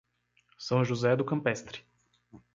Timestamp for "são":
0.57-0.83